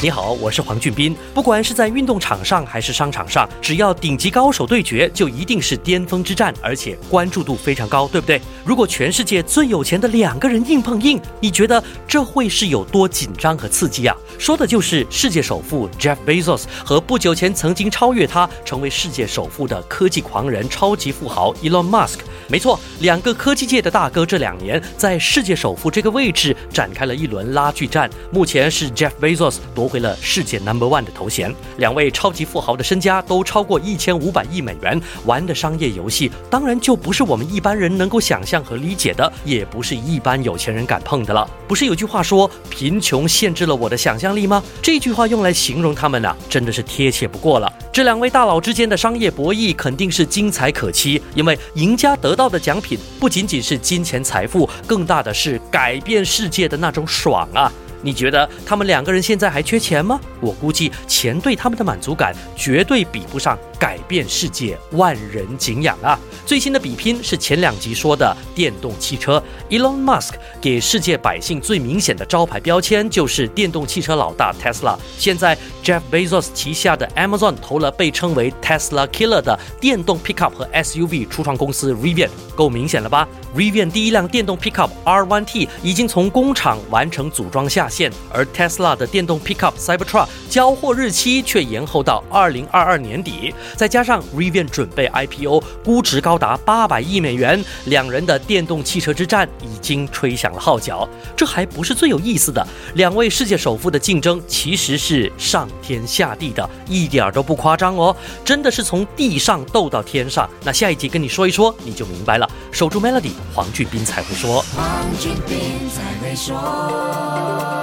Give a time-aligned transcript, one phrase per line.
[0.00, 1.16] 你好，我是黄俊斌。
[1.34, 8.40] 不管是在运动场上还是商场上，只要顶级高手对决，就一定是巅峰之战，而且关注度非常高，对不对？
[8.64, 14.16] 如果全世界最有钱的两个人硬碰硬，你觉得这会是有多紧张和刺激啊？
[14.38, 22.18] 说的就是世界首富 Jeff Bezos 和不久前曾经超越他成为世界首富的科技狂人、超级富豪 Elon Musk。
[22.46, 28.08] 没错，两个科技界的大哥这两年在世界首富这个位置展开了一轮拉锯战。
[28.30, 31.54] 目前是 Jeff Bezos 夺回了世界 Number One 的头衔。
[31.78, 41.48] 两位超级富豪的身家都超过一千五百亿美元，玩的商业游戏当然就不是我们一般人能够想象和理解的，也不是一般有钱人敢碰的了。
[41.66, 44.62] 不是有句话说“贫穷限制了我的想象力”吗？
[44.82, 47.72] 这句话用来形容他们呢，真的是贴切不过了。
[47.92, 57.72] 这两位大佬之间的商业博弈肯定是精彩可期，因为赢家得到的奖品不仅仅是金钱财富，更大的是改变世界的那种爽啊！
[58.02, 60.20] 你觉得他们两个人现在还缺钱吗？
[60.40, 66.18] 我估计钱对他们的满足感绝对比不上改变世界、万人敬仰啊！
[66.46, 74.96] 最新的比拼是前两集说的电动汽车，Elon Musk 给世界百姓最明显的招牌标签就是电动汽车老大 Tesla。
[75.18, 84.90] 现在 Jeff Bezos 旗下的 Amazon 投了被称为 Tesla Killer 的电动 pickup 和 SUV 初创公司 Rivian，够明显了吧？Rivian 第一辆电动 pickup
[85.04, 87.87] R1T 已经从工厂完成组装下。
[87.88, 101.08] 线，而 Tesla 的电动 Pickup Cybertruck 交货日期却延后到二零二二年底，再加上 Rivian 准备 IPO，估值高达八百亿美元，两人的电动汽车之战已经吹响了号角。
[101.36, 110.48] 这还不是最有意思的，两位世界首富的竞争其实是上天下地的，一点都不夸张哦，真的是从地上斗到天上。
[110.64, 112.48] 那下一集跟你说一说，你就明白了。
[112.70, 114.64] 守住 Melody，黄俊斌才会说。
[114.76, 114.86] 黄
[115.18, 115.58] 俊斌
[115.90, 117.77] 才会说。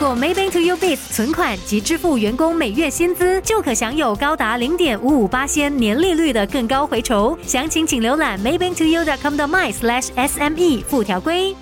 [0.00, 7.38] 过 Maybank to You Biz 存款及支付员工每月薪资，就可享有高达零点五五八仙年利率的更高回酬。
[7.46, 11.54] 详情请浏览 Maybank to You dot com 的 my slash SME 附条规。